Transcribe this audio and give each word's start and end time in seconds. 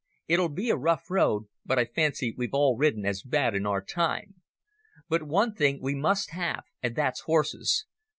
It'll 0.27 0.49
be 0.49 0.71
a 0.71 0.75
rough 0.75 1.11
road, 1.11 1.43
but 1.63 1.77
I 1.77 1.85
fancy 1.85 2.33
we've 2.35 2.55
all 2.55 2.75
ridden 2.75 3.05
as 3.05 3.21
bad 3.21 3.53
in 3.53 3.67
our 3.67 3.83
time. 3.83 4.33
But 5.07 5.21
one 5.21 5.53
thing 5.53 5.79
we 5.79 5.93
must 5.93 6.31
have, 6.31 6.63
and 6.81 6.95
that's 6.95 7.19
horses. 7.19 7.85